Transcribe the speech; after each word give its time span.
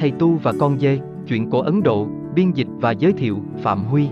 Thầy 0.00 0.10
Tu 0.10 0.34
và 0.34 0.52
con 0.58 0.78
dê, 0.78 1.00
chuyện 1.26 1.50
cổ 1.50 1.60
Ấn 1.60 1.82
Độ, 1.82 2.08
biên 2.34 2.52
dịch 2.52 2.66
và 2.80 2.90
giới 2.90 3.12
thiệu, 3.12 3.38
Phạm 3.62 3.84
Huy. 3.84 4.08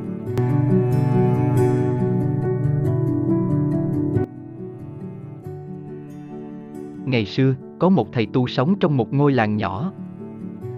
Ngày 7.04 7.25
xưa, 7.25 7.54
có 7.79 7.88
một 7.88 8.12
thầy 8.12 8.27
tu 8.27 8.46
sống 8.46 8.75
trong 8.80 8.96
một 8.96 9.14
ngôi 9.14 9.33
làng 9.33 9.57
nhỏ. 9.57 9.93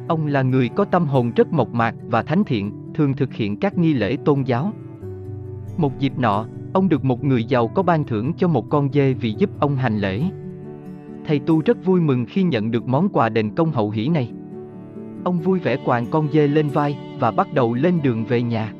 Ông 0.08 0.26
là 0.26 0.42
người 0.42 0.68
có 0.68 0.84
tâm 0.84 1.06
hồn 1.06 1.32
rất 1.36 1.52
mộc 1.52 1.74
mạc 1.74 1.94
và 2.10 2.22
thánh 2.22 2.44
thiện, 2.44 2.72
thường 2.94 3.14
thực 3.16 3.34
hiện 3.34 3.56
các 3.56 3.78
nghi 3.78 3.94
lễ 3.94 4.16
tôn 4.24 4.42
giáo. 4.42 4.72
Một 5.76 5.98
dịp 5.98 6.18
nọ, 6.18 6.46
ông 6.72 6.88
được 6.88 7.04
một 7.04 7.24
người 7.24 7.44
giàu 7.44 7.68
có 7.68 7.82
ban 7.82 8.04
thưởng 8.04 8.32
cho 8.36 8.48
một 8.48 8.70
con 8.70 8.92
dê 8.92 9.12
vì 9.12 9.34
giúp 9.38 9.50
ông 9.60 9.76
hành 9.76 9.98
lễ. 9.98 10.22
Thầy 11.26 11.38
tu 11.38 11.62
rất 11.64 11.84
vui 11.84 12.00
mừng 12.00 12.24
khi 12.28 12.42
nhận 12.42 12.70
được 12.70 12.88
món 12.88 13.08
quà 13.08 13.28
đền 13.28 13.54
công 13.54 13.72
hậu 13.72 13.90
hỷ 13.90 14.08
này. 14.08 14.32
Ông 15.28 15.38
vui 15.38 15.58
vẻ 15.58 15.76
quàng 15.76 16.06
con 16.10 16.28
dê 16.32 16.48
lên 16.48 16.68
vai 16.68 16.96
và 17.18 17.30
bắt 17.30 17.52
đầu 17.54 17.74
lên 17.74 18.02
đường 18.02 18.24
về 18.24 18.42
nhà. 18.42 18.72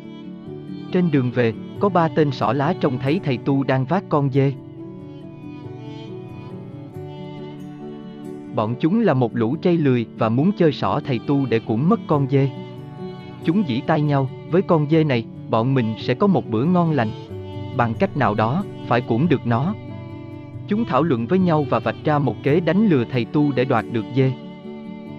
Trên 0.93 1.11
đường 1.11 1.31
về, 1.31 1.53
có 1.81 1.89
ba 1.89 2.09
tên 2.09 2.31
sỏ 2.31 2.53
lá 2.53 2.75
trông 2.81 2.99
thấy 2.99 3.21
thầy 3.25 3.37
tu 3.37 3.65
đang 3.65 3.85
vác 3.85 4.05
con 4.09 4.31
dê. 4.31 4.53
Bọn 8.55 8.75
chúng 8.81 9.01
là 9.01 9.15
một 9.15 9.37
lũ 9.37 9.57
trây 9.63 9.79
lười 9.79 10.07
và 10.19 10.29
muốn 10.29 10.51
chơi 10.59 10.73
sỏ 10.73 11.01
thầy 11.05 11.21
tu 11.27 11.47
để 11.47 11.61
cũng 11.67 11.89
mất 11.89 12.01
con 12.07 12.27
dê. 12.31 12.51
Chúng 13.45 13.69
dĩ 13.69 13.81
tay 13.87 14.01
nhau, 14.01 14.31
với 14.51 14.63
con 14.63 14.87
dê 14.91 15.05
này, 15.05 15.25
bọn 15.51 15.75
mình 15.75 15.95
sẽ 15.99 16.15
có 16.15 16.27
một 16.27 16.51
bữa 16.51 16.65
ngon 16.65 16.91
lành. 16.91 17.11
Bằng 17.77 17.95
cách 17.95 18.17
nào 18.17 18.35
đó, 18.35 18.65
phải 18.87 19.01
cũng 19.01 19.29
được 19.29 19.47
nó. 19.47 19.75
Chúng 20.69 20.85
thảo 20.85 21.03
luận 21.03 21.27
với 21.27 21.39
nhau 21.39 21.67
và 21.71 21.79
vạch 21.79 22.05
ra 22.05 22.19
một 22.19 22.37
kế 22.43 22.61
đánh 22.61 22.89
lừa 22.89 23.05
thầy 23.05 23.25
tu 23.25 23.53
để 23.53 23.65
đoạt 23.65 23.85
được 23.93 24.05
dê. 24.17 24.33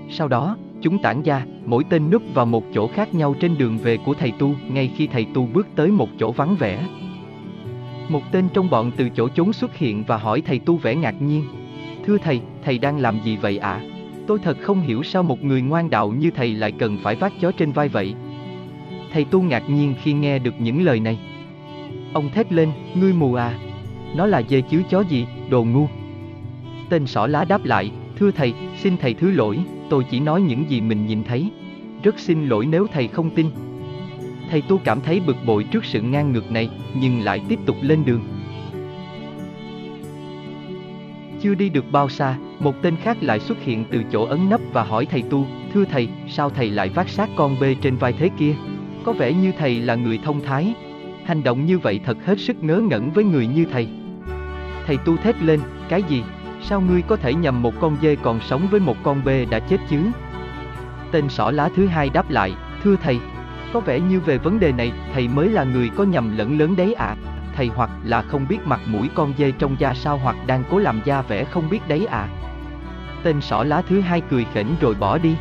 Sau 0.10 0.28
đó, 0.28 0.58
chúng 0.82 1.00
tản 1.00 1.24
ra, 1.24 1.46
mỗi 1.66 1.84
tên 1.90 2.10
núp 2.10 2.22
vào 2.34 2.46
một 2.46 2.64
chỗ 2.74 2.88
khác 2.88 3.14
nhau 3.14 3.36
trên 3.40 3.58
đường 3.58 3.78
về 3.78 3.98
của 3.98 4.14
thầy 4.14 4.32
tu, 4.32 4.56
ngay 4.70 4.92
khi 4.96 5.08
thầy 5.08 5.26
tu 5.34 5.46
bước 5.46 5.68
tới 5.76 5.92
một 5.92 6.10
chỗ 6.20 6.32
vắng 6.32 6.56
vẻ. 6.56 6.84
Một 8.10 8.22
tên 8.32 8.48
trong 8.54 8.70
bọn 8.70 8.92
từ 8.98 9.10
chỗ 9.10 9.28
trốn 9.28 9.54
xuất 9.54 9.76
hiện 9.76 10.04
và 10.08 10.18
hỏi 10.18 10.42
thầy 10.42 10.60
tu 10.60 10.78
vẻ 10.78 10.96
ngạc 10.96 11.22
nhiên. 11.22 11.44
Thưa 12.06 12.18
thầy, 12.18 12.42
thầy 12.64 12.78
đang 12.78 13.00
làm 13.00 13.20
gì 13.24 13.38
vậy 13.38 13.58
ạ? 13.58 13.72
À? 13.72 13.82
Tôi 14.28 14.40
thật 14.40 14.58
không 14.62 14.82
hiểu 14.82 15.04
sao 15.04 15.24
một 15.24 15.44
người 15.44 15.62
ngoan 15.62 15.90
đạo 15.90 16.12
như 16.12 16.32
thầy 16.32 16.54
lại 16.54 16.72
cần 16.72 16.98
phải 17.04 17.16
vác 17.16 17.34
chó 17.42 17.52
trên 17.52 17.72
vai 17.72 17.88
vậy. 17.88 18.16
Thầy 19.14 19.24
tu 19.24 19.42
ngạc 19.42 19.70
nhiên 19.70 19.94
khi 20.02 20.14
nghe 20.14 20.40
được 20.40 20.54
những 20.60 20.84
lời 20.84 21.00
này. 21.00 21.20
Ông 22.14 22.30
thét 22.30 22.54
lên, 22.54 22.72
ngươi 22.96 23.14
mù 23.14 23.34
à? 23.34 23.54
Nó 24.16 24.26
là 24.26 24.42
dê 24.50 24.62
chứ 24.62 24.84
chó 24.90 25.02
gì, 25.02 25.26
đồ 25.50 25.64
ngu. 25.64 25.88
Tên 26.90 27.06
sỏ 27.06 27.28
lá 27.28 27.46
đáp 27.46 27.66
lại, 27.66 27.92
thưa 28.20 28.32
thầy, 28.32 28.54
xin 28.78 28.98
thầy 28.98 29.14
thứ 29.14 29.32
lỗi, 29.32 29.60
tôi 29.90 30.06
chỉ 30.12 30.20
nói 30.20 30.42
những 30.42 30.70
gì 30.70 30.82
mình 30.82 31.06
nhìn 31.06 31.24
thấy. 31.24 31.52
Rất 32.04 32.20
xin 32.20 32.46
lỗi 32.46 32.66
nếu 32.66 32.88
thầy 32.94 33.08
không 33.08 33.30
tin. 33.30 33.50
Thầy 34.52 34.62
tu 34.62 34.78
cảm 34.84 35.02
thấy 35.02 35.20
bực 35.20 35.38
bội 35.46 35.64
trước 35.64 35.86
sự 35.86 36.02
ngang 36.02 36.34
ngược 36.34 36.52
này, 36.52 36.70
nhưng 37.02 37.22
lại 37.22 37.42
tiếp 37.50 37.60
tục 37.66 37.76
lên 37.82 38.06
đường. 38.06 38.22
Chưa 41.42 41.56
đi 41.56 41.70
được 41.70 41.86
bao 41.92 42.10
xa, 42.10 42.38
một 42.60 42.82
tên 42.82 42.96
khác 42.96 43.18
lại 43.22 43.40
xuất 43.40 43.62
hiện 43.62 43.86
từ 43.92 44.04
chỗ 44.12 44.26
ấn 44.26 44.50
nấp 44.50 44.62
và 44.74 44.84
hỏi 44.84 45.06
thầy 45.06 45.22
tu, 45.22 45.46
thưa 45.74 45.86
thầy, 45.86 46.08
sao 46.28 46.50
thầy 46.50 46.70
lại 46.70 46.90
vác 46.90 47.10
xác 47.10 47.30
con 47.36 47.56
bê 47.60 47.76
trên 47.82 47.96
vai 47.96 48.14
thế 48.14 48.30
kia? 48.38 48.56
Có 49.04 49.14
vẻ 49.14 49.34
như 49.34 49.52
thầy 49.58 49.80
là 49.80 49.96
người 49.96 50.20
thông 50.24 50.42
thái. 50.42 50.74
Hành 51.26 51.44
động 51.44 51.66
như 51.66 51.80
vậy 51.80 52.00
thật 52.06 52.18
hết 52.26 52.40
sức 52.40 52.64
ngớ 52.64 52.82
ngẩn 52.90 53.12
với 53.12 53.24
người 53.24 53.48
như 53.48 53.66
thầy. 53.72 53.88
Thầy 54.88 54.98
tu 54.98 55.18
thét 55.18 55.42
lên, 55.42 55.60
cái 55.90 56.04
gì? 56.04 56.24
Sao 56.62 56.82
ngươi 56.82 57.02
có 57.02 57.16
thể 57.16 57.34
nhầm 57.34 57.62
một 57.62 57.74
con 57.82 57.98
dê 58.02 58.16
còn 58.16 58.40
sống 58.42 58.68
với 58.72 58.80
một 58.80 58.98
con 59.04 59.22
bê 59.26 59.46
đã 59.46 59.60
chết 59.60 59.78
chứ? 59.90 60.00
Tên 61.12 61.30
sỏ 61.30 61.52
lá 61.52 61.70
thứ 61.76 61.88
hai 61.88 62.10
đáp 62.10 62.30
lại, 62.30 62.54
thưa 62.84 62.96
thầy, 62.96 63.20
có 63.74 63.80
vẻ 63.80 64.00
như 64.00 64.20
về 64.20 64.38
vấn 64.38 64.60
đề 64.60 64.72
này, 64.72 64.92
thầy 65.14 65.28
mới 65.28 65.50
là 65.50 65.64
người 65.64 65.90
có 65.90 66.04
nhầm 66.04 66.38
lẫn 66.38 66.60
lớn 66.60 66.76
đấy 66.76 66.94
ạ. 66.94 67.06
À 67.06 67.30
thầy 67.60 67.72
hoặc 67.76 67.90
là 68.04 68.22
không 68.22 68.48
biết 68.50 68.58
mặt 68.66 68.80
mũi 68.86 69.10
con 69.16 69.34
dê 69.38 69.52
trong 69.52 69.76
da 69.80 69.94
sao 69.94 70.18
hoặc 70.18 70.36
đang 70.48 70.64
cố 70.70 70.80
làm 70.80 71.02
da 71.06 71.22
vẻ 71.22 71.44
không 71.44 71.70
biết 71.70 71.88
đấy 71.88 72.06
à. 72.06 72.28
Tên 73.24 73.42
sỏ 73.42 73.64
lá 73.64 73.82
thứ 73.82 74.02
hai 74.02 74.22
cười 74.22 74.46
khỉnh 74.54 74.76
rồi 74.82 74.96
bỏ 75.00 75.18
đi. 75.18 75.36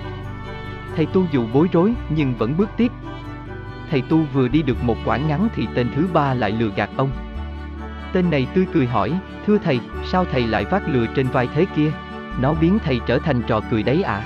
Thầy 0.97 1.07
tu 1.07 1.25
dù 1.33 1.45
bối 1.53 1.69
rối 1.73 1.93
nhưng 2.11 2.35
vẫn 2.35 2.57
bước 2.57 2.69
tiếp. 2.77 2.93
Thầy 3.91 4.03
tu 4.03 4.23
vừa 4.33 4.49
đi 4.49 4.63
được 4.63 4.85
một 4.85 4.97
quãng 5.05 5.29
ngắn 5.29 5.49
thì 5.55 5.67
tên 5.75 5.89
thứ 5.97 6.09
ba 6.13 6.35
lại 6.35 6.51
lừa 6.51 6.71
gạt 6.77 6.91
ông. 6.97 7.11
Tên 8.13 8.31
này 8.31 8.47
tươi 8.55 8.67
cười 8.73 8.87
hỏi, 8.87 9.13
thưa 9.47 9.59
thầy, 9.59 9.81
sao 10.05 10.25
thầy 10.33 10.47
lại 10.47 10.65
vác 10.65 10.89
lừa 10.89 11.07
trên 11.07 11.27
vai 11.29 11.49
thế 11.55 11.67
kia? 11.77 11.93
Nó 12.41 12.55
biến 12.55 12.79
thầy 12.85 13.01
trở 13.07 13.19
thành 13.19 13.43
trò 13.43 13.61
cười 13.71 13.83
đấy 13.83 14.03
à? 14.03 14.23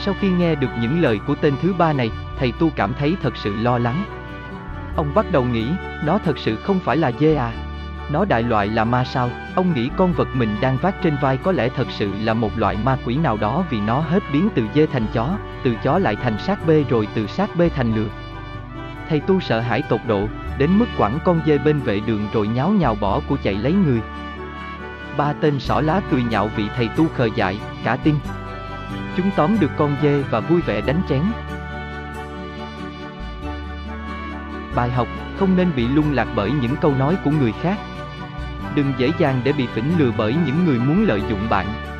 Sau 0.00 0.14
khi 0.20 0.30
nghe 0.30 0.54
được 0.54 0.68
những 0.80 1.02
lời 1.02 1.20
của 1.26 1.34
tên 1.34 1.54
thứ 1.62 1.74
ba 1.78 1.92
này, 1.92 2.10
thầy 2.38 2.52
tu 2.52 2.70
cảm 2.76 2.92
thấy 2.98 3.16
thật 3.22 3.36
sự 3.36 3.56
lo 3.56 3.78
lắng. 3.78 4.04
Ông 4.96 5.14
bắt 5.14 5.26
đầu 5.32 5.44
nghĩ, 5.44 5.66
nó 6.04 6.18
thật 6.18 6.38
sự 6.38 6.56
không 6.56 6.78
phải 6.78 6.96
là 6.96 7.12
dê 7.20 7.34
à. 7.34 7.52
Nó 8.10 8.24
đại 8.24 8.42
loại 8.42 8.68
là 8.68 8.84
ma 8.84 9.04
sao, 9.04 9.30
ông 9.54 9.74
nghĩ 9.74 9.90
con 9.96 10.12
vật 10.12 10.28
mình 10.34 10.56
đang 10.60 10.76
vác 10.76 11.02
trên 11.02 11.16
vai 11.22 11.36
có 11.36 11.52
lẽ 11.52 11.68
thật 11.76 11.86
sự 11.90 12.10
là 12.22 12.34
một 12.34 12.58
loại 12.58 12.76
ma 12.84 12.96
quỷ 13.04 13.16
nào 13.16 13.36
đó 13.36 13.64
vì 13.70 13.80
nó 13.80 14.00
hết 14.00 14.22
biến 14.32 14.48
từ 14.54 14.62
dê 14.74 14.86
thành 14.86 15.06
chó, 15.12 15.36
từ 15.62 15.74
chó 15.84 15.98
lại 15.98 16.16
thành 16.16 16.38
sát 16.38 16.66
bê 16.66 16.84
rồi 16.88 17.08
từ 17.14 17.26
sát 17.26 17.56
bê 17.56 17.68
thành 17.68 17.94
lừa. 17.94 18.08
Thầy 19.12 19.20
tu 19.20 19.40
sợ 19.40 19.60
hãi 19.60 19.82
tột 19.82 20.00
độ, 20.06 20.28
đến 20.58 20.78
mức 20.78 20.86
quẳng 20.98 21.18
con 21.24 21.40
dê 21.46 21.58
bên 21.58 21.80
vệ 21.80 22.00
đường 22.00 22.28
rồi 22.32 22.48
nháo 22.48 22.70
nhào 22.70 22.94
bỏ 22.94 23.20
của 23.28 23.36
chạy 23.42 23.54
lấy 23.54 23.72
người. 23.72 24.00
Ba 25.16 25.32
tên 25.32 25.60
sỏ 25.60 25.80
lá 25.80 26.00
cười 26.10 26.22
nhạo 26.22 26.50
vị 26.56 26.64
thầy 26.76 26.88
tu 26.96 27.08
khờ 27.08 27.28
dại, 27.36 27.58
cả 27.84 27.96
tin. 27.96 28.14
Chúng 29.16 29.30
tóm 29.36 29.56
được 29.60 29.70
con 29.76 29.96
dê 30.02 30.22
và 30.30 30.40
vui 30.40 30.60
vẻ 30.60 30.80
đánh 30.80 31.02
chén, 31.08 31.22
Bài 34.74 34.90
học, 34.90 35.08
không 35.38 35.56
nên 35.56 35.70
bị 35.76 35.88
lung 35.88 36.12
lạc 36.12 36.28
bởi 36.34 36.50
những 36.62 36.76
câu 36.80 36.94
nói 36.98 37.16
của 37.24 37.30
người 37.30 37.52
khác. 37.62 37.78
Đừng 38.74 38.92
dễ 38.98 39.10
dàng 39.18 39.40
để 39.44 39.52
bị 39.52 39.66
phỉnh 39.66 39.98
lừa 39.98 40.10
bởi 40.16 40.36
những 40.46 40.64
người 40.64 40.78
muốn 40.78 41.04
lợi 41.04 41.22
dụng 41.30 41.46
bạn. 41.50 41.91